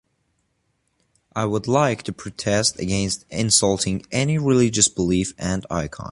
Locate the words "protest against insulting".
2.11-4.03